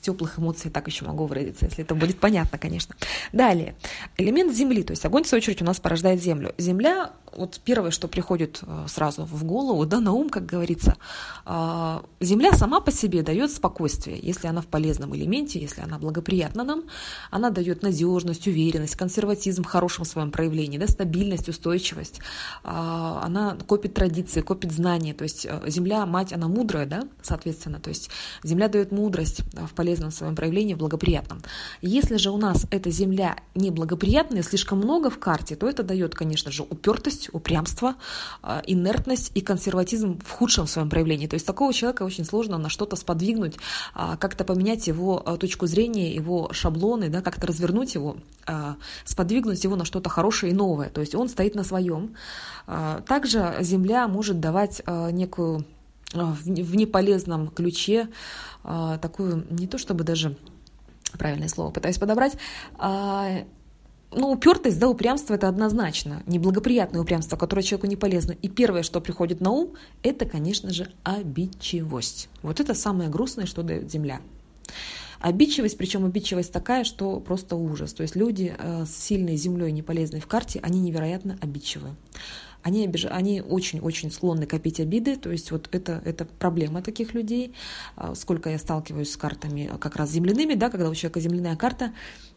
теплых 0.00 0.38
эмоций, 0.38 0.70
так 0.70 0.86
еще 0.86 1.04
могу 1.04 1.26
выразиться, 1.26 1.66
если 1.66 1.84
это 1.84 1.94
будет 1.94 2.18
понятно, 2.18 2.58
конечно. 2.58 2.94
Далее, 3.32 3.74
элемент 4.16 4.54
Земли, 4.54 4.82
то 4.82 4.92
есть 4.92 5.04
огонь, 5.04 5.24
в 5.24 5.28
свою 5.28 5.40
очередь, 5.40 5.62
у 5.62 5.64
нас 5.64 5.80
порождает 5.80 6.22
Землю. 6.22 6.54
Земля 6.58 7.12
вот 7.36 7.60
первое, 7.64 7.90
что 7.90 8.08
приходит 8.08 8.60
э, 8.62 8.86
сразу 8.88 9.24
в 9.24 9.44
голову, 9.44 9.86
да, 9.86 10.00
на 10.00 10.12
ум, 10.12 10.28
как 10.30 10.46
говорится, 10.46 10.96
а, 11.44 12.02
Земля 12.20 12.52
сама 12.52 12.80
по 12.80 12.92
себе 12.92 13.22
дает 13.22 13.50
спокойствие, 13.50 14.18
если 14.20 14.46
она 14.46 14.60
в 14.60 14.66
полезном 14.66 15.14
элементе, 15.16 15.60
если 15.60 15.80
она 15.80 15.98
благоприятна 15.98 16.64
нам, 16.64 16.84
она 17.30 17.50
дает 17.50 17.82
надежность, 17.82 18.46
уверенность, 18.46 18.96
консерватизм 18.96 19.62
в 19.62 19.66
хорошем 19.66 20.04
своем 20.04 20.30
проявлении, 20.30 20.78
да, 20.78 20.86
стабильность, 20.86 21.48
устойчивость, 21.48 22.20
а, 22.64 23.22
она 23.24 23.56
копит 23.66 23.94
традиции, 23.94 24.40
копит 24.40 24.72
знания, 24.72 25.14
то 25.14 25.24
есть 25.24 25.46
э, 25.46 25.60
Земля, 25.66 26.04
мать, 26.06 26.32
она 26.32 26.48
мудрая, 26.48 26.86
да, 26.86 27.02
соответственно, 27.22 27.80
то 27.80 27.90
есть 27.90 28.10
Земля 28.42 28.68
дает 28.68 28.92
мудрость 28.92 29.42
в 29.52 29.74
полезном 29.74 30.10
своем 30.10 30.34
проявлении, 30.34 30.74
в 30.74 30.78
благоприятном. 30.78 31.42
Если 31.82 32.16
же 32.16 32.30
у 32.30 32.36
нас 32.36 32.66
эта 32.70 32.90
Земля 32.90 33.36
неблагоприятная, 33.54 34.42
слишком 34.42 34.78
много 34.78 35.10
в 35.10 35.18
карте, 35.18 35.56
то 35.56 35.68
это 35.68 35.82
дает, 35.82 36.14
конечно 36.14 36.50
же, 36.50 36.62
упертость, 36.62 37.19
трусость, 37.20 37.28
упрямство, 37.32 37.94
а, 38.42 38.62
инертность 38.66 39.32
и 39.34 39.40
консерватизм 39.40 40.18
в 40.24 40.30
худшем 40.30 40.66
своем 40.66 40.88
проявлении. 40.88 41.26
То 41.26 41.34
есть 41.34 41.46
такого 41.46 41.72
человека 41.72 42.02
очень 42.04 42.24
сложно 42.24 42.58
на 42.58 42.68
что-то 42.68 42.96
сподвигнуть, 42.96 43.56
а, 43.94 44.16
как-то 44.16 44.44
поменять 44.44 44.86
его 44.86 45.22
а, 45.24 45.36
точку 45.36 45.66
зрения, 45.66 46.14
его 46.14 46.52
шаблоны, 46.52 47.08
да, 47.08 47.20
как-то 47.22 47.46
развернуть 47.46 47.94
его, 47.94 48.16
сподвигнуть 49.04 49.64
его 49.64 49.76
на 49.76 49.84
что-то 49.84 50.08
хорошее 50.08 50.52
и 50.52 50.54
новое. 50.54 50.88
То 50.88 51.00
есть 51.00 51.14
он 51.14 51.28
стоит 51.28 51.54
на 51.54 51.64
своем. 51.64 52.14
Также 53.06 53.56
Земля 53.60 54.08
может 54.08 54.40
давать 54.40 54.82
некую 54.86 55.64
в 56.12 56.76
неполезном 56.76 57.48
ключе 57.48 58.08
такую, 58.62 59.46
не 59.50 59.66
то 59.66 59.78
чтобы 59.78 60.04
даже 60.04 60.36
правильное 61.18 61.48
слово 61.48 61.70
пытаюсь 61.70 61.98
подобрать, 61.98 62.36
ну, 64.12 64.32
упертость, 64.32 64.78
да, 64.78 64.88
упрямство 64.88 65.34
это 65.34 65.48
однозначно, 65.48 66.22
неблагоприятное 66.26 67.00
упрямство, 67.00 67.36
которое 67.36 67.62
человеку 67.62 67.86
не 67.86 67.96
полезно. 67.96 68.32
И 68.32 68.48
первое, 68.48 68.82
что 68.82 69.00
приходит 69.00 69.40
на 69.40 69.50
ум, 69.50 69.74
это, 70.02 70.26
конечно 70.26 70.70
же, 70.70 70.90
обидчивость. 71.04 72.28
Вот 72.42 72.60
это 72.60 72.74
самое 72.74 73.08
грустное, 73.08 73.46
что 73.46 73.62
дает 73.62 73.90
Земля. 73.90 74.20
Обидчивость, 75.20 75.76
причем 75.76 76.06
обидчивость 76.06 76.50
такая, 76.50 76.82
что 76.84 77.20
просто 77.20 77.54
ужас. 77.54 77.92
То 77.92 78.02
есть 78.02 78.16
люди 78.16 78.54
э, 78.56 78.84
с 78.86 78.96
сильной 78.96 79.36
землей, 79.36 79.70
не 79.70 79.82
полезной 79.82 80.20
в 80.20 80.26
карте, 80.26 80.60
они 80.62 80.80
невероятно 80.80 81.38
обидчивы 81.42 81.90
они, 82.62 82.84
обиж... 82.84 83.06
они 83.06 83.40
очень-очень 83.40 84.10
склонны 84.10 84.46
копить 84.46 84.80
обиды, 84.80 85.16
то 85.16 85.30
есть 85.30 85.50
вот 85.50 85.68
это, 85.72 86.02
это 86.04 86.24
проблема 86.24 86.82
таких 86.82 87.14
людей. 87.14 87.54
А, 87.96 88.14
сколько 88.14 88.50
я 88.50 88.58
сталкиваюсь 88.58 89.10
с 89.10 89.16
картами 89.16 89.70
как 89.80 89.96
раз 89.96 90.10
земляными, 90.10 90.54
да, 90.54 90.70
когда 90.70 90.90
у 90.90 90.94
человека 90.94 91.20
земляная 91.20 91.56
карта, 91.56 91.92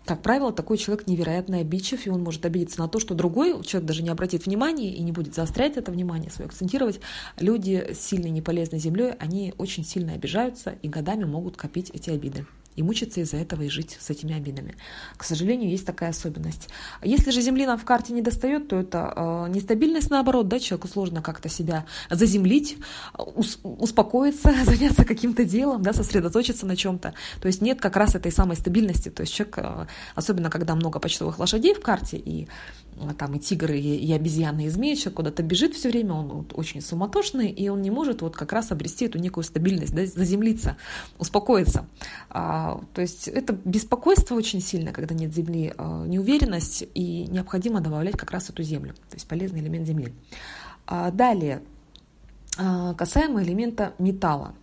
как 0.06 0.22
правило, 0.22 0.52
такой 0.52 0.78
человек 0.78 1.08
невероятно 1.08 1.60
обидчив, 1.60 2.06
и 2.06 2.10
он 2.10 2.24
может 2.24 2.46
обидеться 2.46 2.80
на 2.80 2.88
то, 2.88 3.00
что 3.00 3.14
другой 3.14 3.64
человек 3.64 3.88
даже 3.88 4.04
не 4.04 4.10
обратит 4.10 4.46
внимания 4.46 4.94
и 4.94 5.02
не 5.02 5.12
будет 5.12 5.34
заострять 5.34 5.78
это 5.78 5.92
внимание 5.92 6.30
свое, 6.30 6.48
акцентировать. 6.48 7.00
Люди 7.40 7.94
с 7.94 8.00
сильной 8.00 8.30
неполезной 8.30 8.80
землей, 8.80 9.14
они 9.20 9.54
очень 9.58 9.86
сильно 9.86 10.14
обижаются 10.14 10.72
и 10.82 10.90
годами 10.90 11.24
могут 11.24 11.58
копить 11.58 11.90
эти 11.92 12.10
обиды 12.10 12.46
и 12.76 12.84
мучиться 12.84 13.22
из-за 13.22 13.38
этого 13.38 13.64
и 13.64 13.70
жить 13.70 13.98
с 14.00 14.10
этими 14.10 14.36
обидами. 14.36 14.76
К 15.18 15.24
сожалению, 15.24 15.70
есть 15.70 15.86
такая 15.86 16.10
особенность. 16.10 16.70
Если 17.02 17.32
же 17.32 17.42
земли 17.42 17.66
нам 17.66 17.78
в 17.78 17.86
карте 17.86 18.14
не 18.14 18.22
достает, 18.22 18.68
то 18.68 18.80
это 18.80 19.14
э, 19.16 19.50
нестабильность 19.50 20.10
наоборот, 20.10 20.48
да, 20.48 20.60
человеку 20.60 20.88
сложно 20.88 21.22
как-то 21.22 21.50
себя 21.50 21.86
заземлить, 22.10 22.78
ус, 23.18 23.60
успокоиться, 23.64 24.54
заняться 24.66 25.06
каким-то 25.06 25.46
делом, 25.46 25.82
да, 25.82 25.94
сосредоточиться 25.94 26.66
на 26.66 26.76
чем-то. 26.76 27.14
То 27.42 27.48
есть 27.48 27.62
нет 27.62 27.82
как 27.82 27.96
раз 27.96 28.16
этой 28.16 28.32
самой 28.32 28.58
стабильности. 28.58 29.10
То 29.10 29.22
есть 29.22 29.34
человек, 29.34 29.58
э, 29.60 29.86
особенно 30.16 30.50
когда 30.50 30.76
много 30.76 31.00
почтовых 31.00 31.40
лошадей 31.40 31.74
в 31.74 31.82
карте 31.82 32.18
и 32.18 32.48
а, 33.00 33.14
там 33.14 33.36
и 33.36 33.40
тигры, 33.40 33.78
и, 33.78 33.96
и 33.96 34.14
обезьяны, 34.14 34.66
и 34.66 34.70
змеи, 34.70 34.96
человек 34.96 35.16
куда-то 35.16 35.44
бежит 35.44 35.76
все 35.76 35.90
время, 35.90 36.14
он 36.14 36.28
вот, 36.28 36.54
очень 36.54 36.82
суматошный, 36.82 37.50
и 37.50 37.70
он 37.70 37.82
не 37.82 37.92
может 37.92 38.22
вот 38.22 38.36
как 38.36 38.54
раз 38.54 38.72
обрести 38.72 39.06
эту 39.06 39.20
некую 39.20 39.44
стабильность, 39.44 39.94
да, 39.94 40.06
заземлиться, 40.06 40.78
успокоиться. 41.18 41.86
А, 42.30 42.63
то 42.94 43.02
есть 43.02 43.28
это 43.28 43.58
беспокойство 43.66 44.36
очень 44.36 44.62
сильное, 44.62 44.94
когда 44.94 45.16
нет 45.16 45.34
земли, 45.34 45.74
а, 45.78 46.06
неуверенность, 46.06 46.84
и 46.94 47.28
необходимо 47.28 47.82
добавлять 47.82 48.18
как 48.18 48.32
раз 48.32 48.50
эту 48.50 48.64
землю, 48.64 48.94
то 48.94 49.16
есть 49.16 49.28
полезный 49.28 49.60
элемент 49.62 49.88
земли. 49.88 50.14
А, 50.86 51.12
далее, 51.12 51.62
а, 52.58 52.94
касаемо 52.94 53.44
элемента 53.44 53.94
металла. 54.00 54.54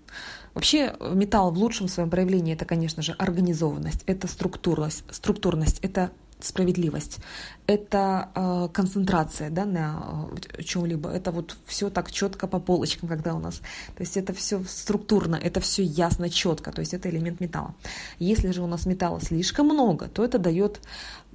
Вообще 0.55 0.97
металл 1.01 1.53
в 1.53 1.59
лучшем 1.59 1.89
своем 1.89 2.11
проявлении 2.11 2.55
это, 2.55 2.65
конечно 2.65 3.03
же, 3.03 3.13
организованность, 3.13 4.03
это 4.07 4.27
структурность, 4.27 5.05
структурность, 5.11 5.79
это 5.81 6.11
справедливость, 6.45 7.19
это 7.67 8.31
э, 8.35 8.69
концентрация 8.73 9.51
да, 9.51 9.65
на 9.65 10.29
э, 10.57 10.63
чем-либо, 10.63 11.11
это 11.11 11.31
вот 11.31 11.57
все 11.67 11.91
так 11.91 12.11
четко 12.11 12.47
по 12.47 12.59
полочкам, 12.59 13.09
когда 13.09 13.35
у 13.35 13.39
нас, 13.39 13.59
то 13.95 14.01
есть 14.01 14.17
это 14.17 14.33
все 14.33 14.63
структурно, 14.67 15.37
это 15.37 15.61
все 15.61 15.83
ясно, 15.83 16.31
четко, 16.31 16.73
то 16.73 16.81
есть 16.81 16.95
это 16.95 17.09
элемент 17.09 17.41
металла. 17.41 17.75
Если 18.19 18.51
же 18.51 18.63
у 18.63 18.67
нас 18.67 18.87
металла 18.87 19.21
слишком 19.21 19.67
много, 19.67 20.09
то 20.09 20.25
это 20.25 20.39
дает 20.39 20.81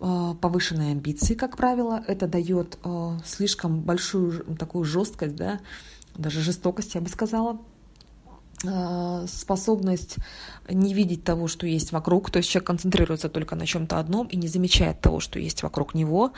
э, 0.02 0.34
повышенные 0.42 0.92
амбиции, 0.92 1.36
как 1.36 1.58
правило, 1.58 2.04
это 2.08 2.28
дает 2.28 2.78
э, 2.84 3.20
слишком 3.26 3.82
большую 3.82 4.44
такую 4.58 4.84
жесткость, 4.84 5.36
да, 5.36 5.60
даже 6.16 6.42
жестокость, 6.42 6.96
я 6.96 7.02
бы 7.02 7.10
сказала, 7.10 7.60
способность 9.28 10.18
не 10.70 10.94
видеть 10.94 11.24
того, 11.24 11.48
что 11.48 11.68
есть 11.68 11.92
вокруг, 11.92 12.32
то 12.32 12.38
есть 12.38 12.50
человек 12.50 12.68
концентрируется 12.68 13.30
только 13.30 13.56
на 13.56 13.66
чем-то 13.66 14.00
одном 14.00 14.28
и 14.28 14.38
не 14.38 14.48
замечает 14.48 15.02
того, 15.02 15.20
что 15.20 15.40
есть 15.40 15.64
вокруг 15.64 15.94
него. 15.94 16.34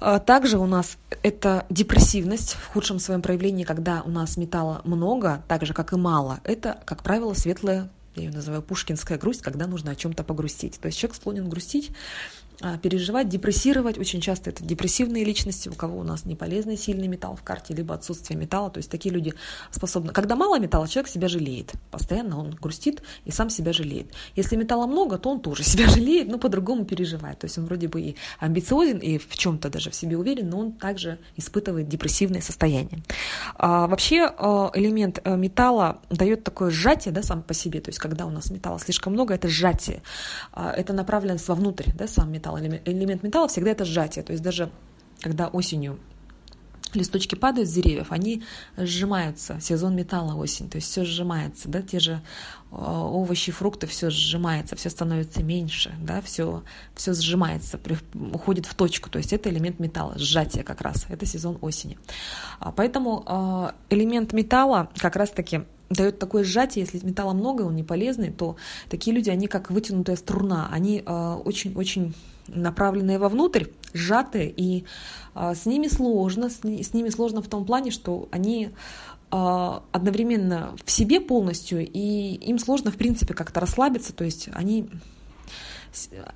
А 0.00 0.18
также 0.18 0.58
у 0.58 0.66
нас 0.66 0.98
это 1.22 1.64
депрессивность 1.70 2.54
в 2.54 2.66
худшем 2.68 2.98
своем 2.98 3.22
проявлении, 3.22 3.64
когда 3.64 4.02
у 4.02 4.10
нас 4.10 4.36
металла 4.36 4.82
много, 4.84 5.42
так 5.48 5.64
же 5.64 5.72
как 5.72 5.92
и 5.92 5.96
мало. 5.96 6.40
Это, 6.44 6.80
как 6.84 7.02
правило, 7.02 7.34
светлая 7.34 7.90
я 8.16 8.24
ее 8.24 8.30
называю 8.30 8.62
пушкинская 8.62 9.18
грусть, 9.18 9.42
когда 9.42 9.66
нужно 9.66 9.90
о 9.90 9.96
чем-то 9.96 10.22
погрустить. 10.22 10.78
То 10.78 10.86
есть 10.86 10.98
человек 10.98 11.16
склонен 11.16 11.48
грустить 11.48 11.90
переживать, 12.82 13.28
депрессировать. 13.28 13.98
Очень 13.98 14.20
часто 14.20 14.50
это 14.50 14.64
депрессивные 14.64 15.24
личности, 15.24 15.68
у 15.68 15.74
кого 15.74 15.98
у 15.98 16.02
нас 16.02 16.24
не 16.24 16.36
полезный 16.36 16.76
сильный 16.76 17.08
металл 17.08 17.36
в 17.36 17.42
карте, 17.42 17.74
либо 17.74 17.94
отсутствие 17.94 18.38
металла. 18.38 18.70
То 18.70 18.78
есть 18.78 18.90
такие 18.90 19.12
люди 19.12 19.34
способны... 19.70 20.12
Когда 20.12 20.36
мало 20.36 20.58
металла, 20.58 20.88
человек 20.88 21.10
себя 21.10 21.28
жалеет. 21.28 21.72
Постоянно 21.90 22.38
он 22.38 22.50
грустит 22.50 23.02
и 23.24 23.30
сам 23.30 23.50
себя 23.50 23.72
жалеет. 23.72 24.12
Если 24.36 24.56
металла 24.56 24.86
много, 24.86 25.18
то 25.18 25.30
он 25.30 25.40
тоже 25.40 25.62
себя 25.64 25.88
жалеет, 25.88 26.28
но 26.28 26.38
по-другому 26.38 26.84
переживает. 26.84 27.38
То 27.38 27.46
есть 27.46 27.58
он 27.58 27.66
вроде 27.66 27.88
бы 27.88 28.00
и 28.00 28.16
амбициозен, 28.38 28.98
и 28.98 29.18
в 29.18 29.36
чем-то 29.36 29.68
даже 29.68 29.90
в 29.90 29.94
себе 29.94 30.16
уверен, 30.16 30.48
но 30.48 30.58
он 30.58 30.72
также 30.72 31.18
испытывает 31.36 31.88
депрессивное 31.88 32.40
состояние. 32.40 33.02
А, 33.56 33.86
вообще 33.86 34.30
а, 34.36 34.70
элемент 34.74 35.20
э, 35.24 35.36
металла 35.36 36.00
дает 36.10 36.44
такое 36.44 36.70
сжатие 36.70 37.12
да, 37.12 37.22
сам 37.22 37.42
по 37.42 37.54
себе. 37.54 37.80
То 37.80 37.88
есть 37.88 37.98
когда 37.98 38.26
у 38.26 38.30
нас 38.30 38.50
металла 38.50 38.78
слишком 38.78 39.12
много, 39.12 39.34
это 39.34 39.48
сжатие. 39.48 40.02
А, 40.52 40.72
это 40.72 40.92
направленность 40.92 41.48
вовнутрь, 41.48 41.90
да, 41.94 42.06
сам 42.06 42.30
металл 42.32 42.43
металл, 42.44 42.58
элемент 42.58 43.22
металла 43.22 43.48
всегда 43.48 43.70
это 43.70 43.84
сжатие. 43.84 44.24
То 44.24 44.32
есть 44.32 44.42
даже 44.42 44.70
когда 45.20 45.48
осенью 45.48 45.98
листочки 46.94 47.34
падают 47.34 47.68
с 47.68 47.72
деревьев, 47.72 48.08
они 48.10 48.42
сжимаются, 48.76 49.58
сезон 49.60 49.96
металла 49.96 50.34
осень, 50.34 50.68
то 50.68 50.76
есть 50.76 50.88
все 50.88 51.04
сжимается, 51.04 51.68
да, 51.68 51.82
те 51.82 51.98
же 51.98 52.22
а, 52.70 53.04
овощи, 53.04 53.52
фрукты, 53.52 53.86
все 53.86 54.10
сжимается, 54.10 54.76
все 54.76 54.90
становится 54.90 55.42
меньше, 55.42 55.94
да, 56.00 56.20
все, 56.20 56.62
все 56.94 57.14
сжимается, 57.14 57.80
уходит 58.32 58.66
в 58.66 58.74
точку, 58.74 59.10
то 59.10 59.18
есть 59.18 59.32
это 59.32 59.50
элемент 59.50 59.78
металла, 59.80 60.14
сжатие 60.16 60.64
как 60.64 60.80
раз, 60.80 61.06
это 61.08 61.26
сезон 61.26 61.58
осени. 61.60 61.98
А, 62.60 62.72
поэтому 62.72 63.24
а, 63.26 63.74
элемент 63.90 64.32
металла 64.32 64.90
как 64.96 65.16
раз-таки 65.16 65.62
дает 65.90 66.18
такое 66.18 66.44
сжатие, 66.44 66.84
если 66.84 67.04
металла 67.04 67.34
много, 67.34 67.62
он 67.62 67.74
не 67.74 67.82
полезный, 67.82 68.30
то 68.30 68.56
такие 68.88 69.14
люди, 69.14 69.30
они 69.30 69.48
как 69.48 69.70
вытянутая 69.70 70.16
струна, 70.16 70.68
они 70.72 71.02
очень-очень 71.02 72.14
направленные 72.48 73.18
вовнутрь, 73.18 73.66
сжатые, 73.92 74.52
и 74.54 74.84
а, 75.34 75.54
с 75.54 75.66
ними 75.66 75.88
сложно, 75.88 76.50
с, 76.50 76.60
с 76.64 76.92
ними 76.92 77.08
сложно 77.08 77.42
в 77.42 77.48
том 77.48 77.64
плане, 77.64 77.90
что 77.90 78.28
они 78.30 78.70
а, 79.30 79.82
одновременно 79.92 80.76
в 80.84 80.90
себе 80.90 81.20
полностью, 81.20 81.86
и 81.86 82.34
им 82.34 82.58
сложно, 82.58 82.90
в 82.90 82.96
принципе, 82.96 83.34
как-то 83.34 83.60
расслабиться, 83.60 84.12
то 84.12 84.24
есть 84.24 84.48
они 84.52 84.88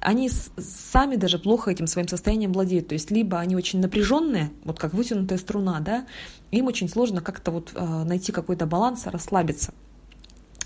они 0.00 0.30
сами 0.30 1.16
даже 1.16 1.38
плохо 1.38 1.70
этим 1.70 1.88
своим 1.88 2.06
состоянием 2.06 2.52
владеют. 2.52 2.88
То 2.88 2.92
есть 2.94 3.10
либо 3.10 3.38
они 3.40 3.56
очень 3.56 3.80
напряженные, 3.80 4.52
вот 4.64 4.78
как 4.78 4.94
вытянутая 4.94 5.38
струна, 5.38 5.80
да, 5.80 6.06
им 6.50 6.66
очень 6.66 6.88
сложно 6.88 7.20
как-то 7.20 7.50
вот 7.50 7.72
а, 7.74 8.04
найти 8.04 8.32
какой-то 8.32 8.66
баланс, 8.66 9.06
расслабиться. 9.06 9.74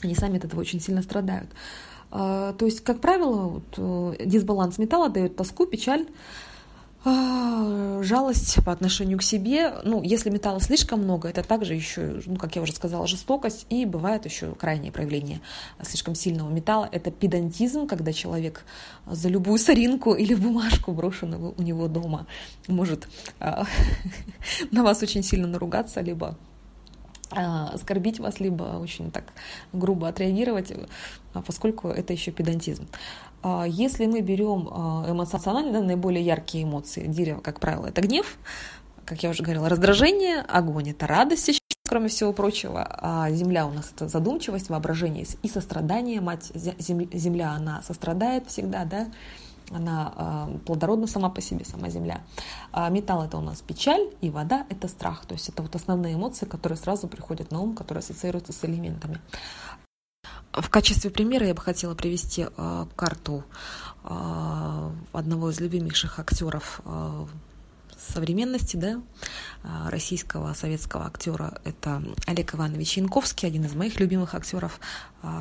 Они 0.03 0.15
сами 0.15 0.39
от 0.39 0.45
этого 0.45 0.61
очень 0.61 0.81
сильно 0.81 1.03
страдают. 1.03 1.49
А, 2.15 2.53
то 2.53 2.67
есть, 2.67 2.83
как 2.83 3.01
правило, 3.01 3.49
вот, 3.49 3.75
э, 3.79 4.27
дисбаланс 4.27 4.77
металла 4.77 5.09
дает 5.09 5.35
тоску, 5.35 5.65
печаль, 5.65 6.07
а, 7.05 8.01
жалость 8.03 8.63
по 8.65 8.71
отношению 8.71 9.19
к 9.19 9.23
себе. 9.23 9.73
Ну, 9.83 10.03
если 10.03 10.29
металла 10.29 10.61
слишком 10.61 11.03
много, 11.03 11.29
это 11.29 11.43
также 11.43 11.75
еще, 11.75 12.21
ну, 12.27 12.37
как 12.37 12.55
я 12.55 12.61
уже 12.61 12.75
сказала, 12.75 13.07
жестокость. 13.07 13.67
И 13.71 13.87
бывает 13.87 14.27
еще 14.27 14.55
крайнее 14.55 14.93
проявление 14.93 15.41
слишком 15.83 16.15
сильного 16.15 16.51
металла. 16.51 16.87
Это 16.93 17.11
педантизм, 17.11 17.87
когда 17.87 18.13
человек 18.13 18.65
за 19.07 19.31
любую 19.31 19.59
соринку 19.59 20.13
или 20.13 20.35
бумажку, 20.35 20.93
брошенную 20.93 21.55
у 21.57 21.63
него 21.63 21.89
дома, 21.89 22.27
может 22.69 23.09
а, 23.41 23.65
на 24.71 24.85
вас 24.85 25.03
очень 25.03 25.23
сильно 25.23 25.49
наругаться, 25.49 26.03
либо 26.03 26.37
оскорбить 27.35 28.21
вас, 28.21 28.41
либо 28.41 28.79
очень 28.79 29.11
так 29.11 29.25
грубо 29.73 30.09
отреагировать, 30.09 30.71
поскольку 31.41 31.89
это 31.89 32.13
еще 32.13 32.31
педантизм. 32.31 32.87
А, 33.43 33.65
если 33.67 34.07
мы 34.07 34.21
берем 34.21 34.69
эмоционально, 34.69 35.73
да, 35.73 35.81
наиболее 35.81 36.25
яркие 36.25 36.65
эмоции 36.65 37.07
дерева, 37.07 37.41
как 37.41 37.61
правило, 37.61 37.87
это 37.87 38.01
гнев, 38.03 38.37
как 39.05 39.23
я 39.23 39.31
уже 39.31 39.43
говорила, 39.43 39.69
раздражение, 39.69 40.41
огонь– 40.41 40.91
это 40.93 41.07
радость, 41.07 41.61
кроме 41.89 42.09
всего 42.09 42.33
прочего, 42.33 42.87
а 42.89 43.31
земля 43.31 43.67
у 43.67 43.73
нас 43.73 43.93
это 43.95 44.09
задумчивость, 44.09 44.71
воображение 44.71 45.27
и 45.43 45.49
сострадание. 45.49 46.21
Мать 46.21 46.51
земля, 46.55 47.53
она 47.53 47.83
сострадает 47.83 48.47
всегда, 48.47 48.85
да, 48.85 49.09
она 49.71 50.49
плодородна 50.67 51.07
сама 51.07 51.31
по 51.31 51.41
себе, 51.41 51.65
сама 51.65 51.89
Земля. 51.89 52.21
А 52.73 52.89
металл 52.91 53.25
это 53.25 53.39
у 53.39 53.41
нас 53.41 53.61
печаль, 53.63 54.09
и 54.21 54.31
вода 54.31 54.67
это 54.69 54.89
страх. 54.89 55.25
То 55.27 55.35
есть 55.35 55.49
это 55.49 55.63
вот 55.63 55.75
основные 55.75 56.15
эмоции, 56.15 56.47
которые 56.47 56.77
сразу 56.77 57.09
приходят 57.09 57.51
на 57.51 57.61
ум, 57.61 57.75
которые 57.75 58.01
ассоциируются 58.01 58.53
с 58.53 58.65
элементами. 58.65 59.19
В 60.53 60.69
качестве 60.69 61.11
примера 61.11 61.47
я 61.47 61.55
бы 61.55 61.63
хотела 61.63 61.95
привести 61.95 62.47
э, 62.55 62.87
карту 62.95 63.43
э, 64.05 64.91
одного 65.13 65.51
из 65.51 65.61
любимейших 65.61 66.19
актеров 66.19 66.83
э, 66.85 67.27
современности, 67.99 68.77
да, 68.77 69.01
российского 69.89 70.53
советского 70.55 71.07
актера. 71.07 71.61
Это 71.65 72.03
Олег 72.27 72.55
Иванович 72.55 72.99
Янковский, 72.99 73.49
один 73.49 73.65
из 73.65 73.75
моих 73.75 74.01
любимых 74.01 74.35
актеров, 74.35 74.81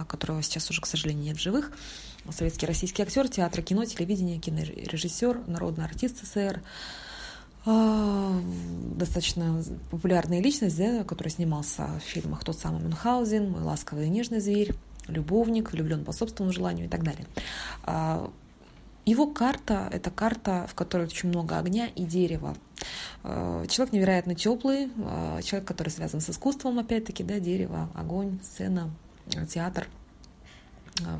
которого 0.08 0.44
сейчас 0.44 0.70
уже, 0.70 0.80
к 0.80 0.86
сожалению, 0.86 1.26
нет 1.26 1.38
в 1.38 1.42
живых. 1.42 1.72
Советский 2.30 2.68
российский 2.68 3.02
актер 3.02 3.28
театра, 3.30 3.64
кино, 3.64 3.84
телевидения, 3.86 4.38
кинорежиссер, 4.38 5.48
народный 5.48 5.86
артист 5.86 6.24
СССР, 6.24 6.62
а, 7.66 8.40
достаточно 8.96 9.64
популярная 9.90 10.40
личность, 10.40 10.78
да, 10.78 11.04
которая 11.04 11.32
снимался 11.32 11.88
в 12.00 12.04
фильмах 12.04 12.44
«Тот 12.44 12.60
самый 12.60 12.82
Мюнхгаузен», 12.82 13.50
«Мой 13.50 13.64
ласковый 13.64 14.06
и 14.06 14.10
нежный 14.10 14.40
зверь», 14.40 14.76
«Любовник», 15.12 15.72
«Влюблен 15.72 16.04
по 16.04 16.12
собственному 16.12 16.54
желанию» 16.54 16.88
и 16.88 16.90
так 16.90 17.04
далее. 17.04 17.26
А, 17.84 18.32
его 19.06 19.28
карта– 19.28 19.90
это 19.92 20.12
карта, 20.12 20.66
в 20.70 20.76
которой 20.76 21.08
очень 21.08 21.30
много 21.30 21.58
огня 21.58 21.88
и 21.88 22.04
дерева. 22.04 22.56
А, 23.24 23.66
человек 23.68 23.94
невероятно 23.94 24.36
теплый, 24.36 24.90
человек, 25.44 25.68
который 25.68 25.90
связан 25.90 26.22
с 26.22 26.30
искусством, 26.30 26.80
опять-таки, 26.80 27.24
да, 27.24 27.40
дерево, 27.40 27.90
огонь, 27.96 28.40
сцена, 28.44 28.90
театр– 29.48 29.88
а, 29.98 30.01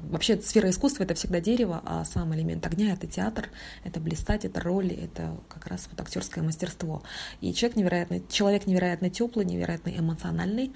вообще 0.10 0.40
сфера 0.42 0.70
искусства 0.70 1.04
это 1.04 1.14
всегда 1.14 1.40
дерево, 1.40 1.82
а 1.86 2.06
сам 2.06 2.34
элемент 2.36 2.66
огня 2.66 2.94
это 2.94 3.08
театр, 3.08 3.50
это 3.84 4.00
блистать, 4.00 4.46
это 4.46 4.62
роли, 4.62 4.96
это 4.96 5.38
как 5.48 5.68
раз 5.68 5.88
вот 5.92 6.00
актерское 6.00 6.44
мастерство. 6.44 7.04
И 7.42 7.54
человек 7.54 7.78
невероятно, 7.78 8.22
человек 8.30 8.68
невероятно 8.68 9.10
теплый, 9.10 9.46
невероятно 9.46 9.90
эмоциональный, 9.90 10.74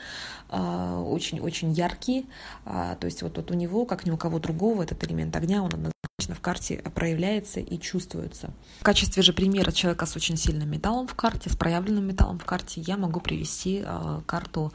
очень-очень 0.50 1.72
яркий. 1.72 2.28
А, 2.66 2.96
то 2.96 3.06
есть 3.06 3.22
вот, 3.22 3.38
вот 3.38 3.52
у 3.52 3.54
него, 3.54 3.86
как 3.86 4.06
ни 4.06 4.12
у 4.12 4.18
кого 4.18 4.40
другого, 4.40 4.84
этот 4.84 5.04
элемент 5.04 5.36
огня, 5.36 5.62
он 5.62 5.68
однозначно 5.68 6.36
в 6.36 6.42
карте 6.42 6.82
проявляется 6.94 7.60
и 7.60 7.80
чувствуется. 7.80 8.54
В 8.80 8.84
качестве 8.84 9.24
же 9.24 9.34
примера 9.34 9.72
человека 9.72 10.06
с 10.06 10.16
очень 10.16 10.38
сильным 10.38 10.70
металлом 10.70 11.08
в 11.08 11.16
карте, 11.16 11.50
с 11.50 11.56
проявленным 11.56 12.06
металлом 12.06 12.40
в 12.40 12.46
карте, 12.46 12.82
я 12.82 12.98
могу 12.98 13.20
привести 13.20 13.84
а, 13.86 14.22
карту 14.26 14.74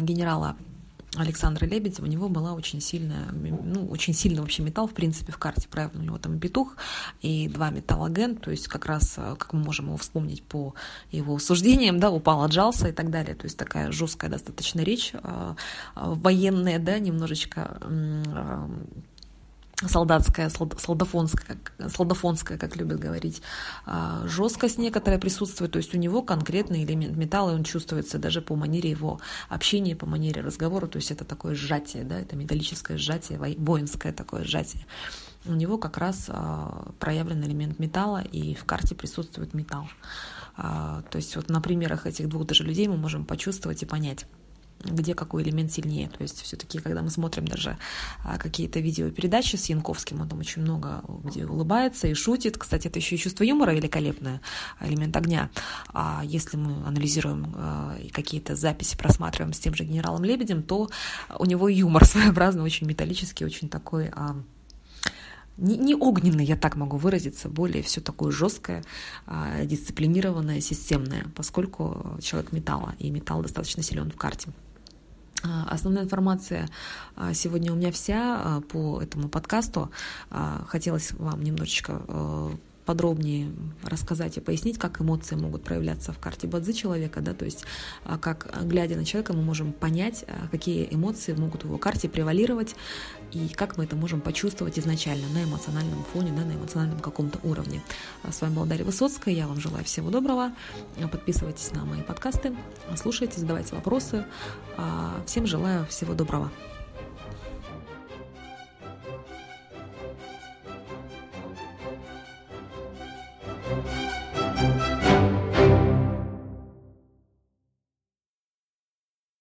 генерала 0.00 0.56
Александра 1.16 1.66
Лебедева, 1.66 2.04
у 2.04 2.08
него 2.08 2.28
была 2.28 2.54
очень 2.54 2.80
сильная, 2.80 3.30
ну, 3.32 3.86
очень 3.88 4.14
сильный 4.14 4.40
вообще 4.40 4.62
металл, 4.62 4.86
в 4.88 4.94
принципе, 4.94 5.32
в 5.32 5.38
карте, 5.38 5.68
правильно, 5.68 6.00
у 6.00 6.04
него 6.04 6.18
там 6.18 6.38
петух 6.38 6.76
и 7.22 7.48
два 7.48 7.70
металлоген, 7.70 8.36
то 8.36 8.50
есть 8.50 8.68
как 8.68 8.86
раз, 8.86 9.14
э, 9.16 9.36
как 9.38 9.52
мы 9.52 9.60
можем 9.60 9.86
его 9.86 9.96
вспомнить 9.96 10.42
по 10.42 10.74
его 11.10 11.38
суждениям, 11.38 11.98
да, 11.98 12.10
упал, 12.10 12.42
отжался 12.42 12.88
и 12.88 12.92
так 12.92 13.10
далее, 13.10 13.34
то 13.34 13.44
есть 13.44 13.56
такая 13.56 13.92
жесткая 13.92 14.30
достаточно 14.30 14.80
речь, 14.80 15.12
э, 15.14 15.18
э, 15.20 15.54
военная, 15.94 16.78
да, 16.78 16.98
немножечко 16.98 17.80
солдатская, 19.84 20.48
солдафонская, 20.48 21.58
солдафонская, 21.88 22.56
как 22.56 22.76
любят 22.76 22.98
говорить, 22.98 23.42
а, 23.84 24.26
жесткость 24.26 24.78
некоторая 24.78 25.20
присутствует, 25.20 25.72
то 25.72 25.78
есть 25.78 25.94
у 25.94 25.98
него 25.98 26.22
конкретный 26.22 26.84
элемент 26.84 27.16
металла, 27.16 27.50
и 27.50 27.54
он 27.54 27.64
чувствуется 27.64 28.18
даже 28.18 28.40
по 28.40 28.56
манере 28.56 28.90
его 28.90 29.20
общения, 29.50 29.94
по 29.94 30.06
манере 30.06 30.40
разговора, 30.40 30.86
то 30.86 30.96
есть 30.96 31.10
это 31.10 31.24
такое 31.24 31.54
сжатие, 31.54 32.04
да, 32.04 32.18
это 32.18 32.36
металлическое 32.36 32.96
сжатие, 32.96 33.38
воинское 33.38 34.12
такое 34.12 34.44
сжатие. 34.44 34.86
У 35.44 35.52
него 35.52 35.76
как 35.76 35.98
раз 35.98 36.26
а, 36.28 36.92
проявлен 36.98 37.44
элемент 37.44 37.78
металла, 37.78 38.22
и 38.22 38.54
в 38.54 38.64
карте 38.64 38.94
присутствует 38.94 39.52
металл. 39.52 39.88
А, 40.56 41.02
то 41.10 41.16
есть 41.16 41.36
вот 41.36 41.50
на 41.50 41.60
примерах 41.60 42.06
этих 42.06 42.28
двух 42.28 42.46
даже 42.46 42.64
людей 42.64 42.88
мы 42.88 42.96
можем 42.96 43.26
почувствовать 43.26 43.82
и 43.82 43.86
понять, 43.86 44.26
где 44.86 45.14
какой 45.14 45.42
элемент 45.42 45.72
сильнее. 45.72 46.08
То 46.08 46.22
есть 46.22 46.42
все-таки, 46.42 46.78
когда 46.78 47.02
мы 47.02 47.10
смотрим 47.10 47.46
даже 47.46 47.78
а, 48.24 48.38
какие-то 48.38 48.80
видеопередачи 48.80 49.56
с 49.56 49.66
Янковским, 49.66 50.20
он 50.20 50.28
там 50.28 50.38
очень 50.38 50.62
много 50.62 51.02
где 51.24 51.46
улыбается 51.46 52.06
и 52.06 52.14
шутит. 52.14 52.58
Кстати, 52.58 52.88
это 52.88 52.98
еще 52.98 53.16
и 53.16 53.18
чувство 53.18 53.44
юмора 53.44 53.72
великолепное, 53.72 54.40
элемент 54.80 55.16
огня. 55.16 55.50
А 55.88 56.22
если 56.24 56.56
мы 56.56 56.86
анализируем 56.86 57.52
а, 57.56 57.96
какие-то 58.12 58.54
записи 58.54 58.96
просматриваем 58.96 59.52
с 59.52 59.58
тем 59.58 59.74
же 59.74 59.84
генералом 59.84 60.24
Лебедем, 60.24 60.62
то 60.62 60.88
у 61.38 61.44
него 61.44 61.68
юмор 61.68 62.04
своеобразный, 62.06 62.62
очень 62.62 62.86
металлический, 62.86 63.44
очень 63.44 63.68
такой 63.68 64.10
а, 64.14 64.36
не, 65.56 65.76
не 65.76 65.94
огненный, 65.94 66.44
я 66.44 66.56
так 66.56 66.76
могу 66.76 66.98
выразиться, 66.98 67.48
более 67.48 67.82
все 67.82 68.02
такое 68.02 68.30
жесткое, 68.30 68.84
дисциплинированное, 69.64 70.60
системное, 70.60 71.26
поскольку 71.34 72.18
человек 72.20 72.52
металла, 72.52 72.94
и 72.98 73.10
металл 73.10 73.40
достаточно 73.40 73.82
силен 73.82 74.10
в 74.10 74.16
карте. 74.16 74.50
А, 75.42 75.66
основная 75.70 76.04
информация 76.04 76.68
а, 77.16 77.34
сегодня 77.34 77.72
у 77.72 77.76
меня 77.76 77.92
вся 77.92 78.40
а, 78.42 78.60
по 78.60 79.00
этому 79.00 79.28
подкасту. 79.28 79.90
Хотелось 80.68 81.12
вам 81.12 81.42
немножечко 81.42 82.02
э, 82.08 82.50
подробнее 82.86 83.50
рассказать 83.82 84.36
и 84.38 84.40
пояснить, 84.40 84.78
как 84.78 85.00
эмоции 85.00 85.34
могут 85.34 85.64
проявляться 85.64 86.12
в 86.12 86.18
карте 86.18 86.46
Бадзи 86.46 86.72
человека, 86.72 87.20
да, 87.20 87.34
то 87.34 87.44
есть 87.44 87.64
а, 88.04 88.16
как, 88.16 88.48
глядя 88.62 88.96
на 88.96 89.04
человека, 89.04 89.32
мы 89.32 89.42
можем 89.42 89.72
понять, 89.72 90.24
а, 90.28 90.48
какие 90.48 90.88
эмоции 90.90 91.34
могут 91.34 91.64
в 91.64 91.66
его 91.66 91.78
карте 91.78 92.08
превалировать, 92.08 92.76
и 93.32 93.48
как 93.48 93.76
мы 93.76 93.84
это 93.84 93.96
можем 93.96 94.20
почувствовать 94.20 94.78
изначально 94.78 95.28
на 95.30 95.42
эмоциональном 95.42 96.04
фоне, 96.12 96.32
да, 96.32 96.44
на 96.44 96.52
эмоциональном 96.52 97.00
каком-то 97.00 97.40
уровне. 97.42 97.82
А, 98.22 98.30
с 98.30 98.40
вами 98.40 98.54
была 98.54 98.66
Дарья 98.66 98.84
Высоцкая, 98.84 99.34
я 99.34 99.48
вам 99.48 99.60
желаю 99.60 99.84
всего 99.84 100.10
доброго, 100.10 100.52
подписывайтесь 101.10 101.72
на 101.72 101.84
мои 101.84 102.02
подкасты, 102.02 102.54
слушайте, 102.96 103.40
задавайте 103.40 103.74
вопросы, 103.74 104.24
всем 105.26 105.46
желаю 105.46 105.86
всего 105.86 106.14
доброго. 106.14 106.50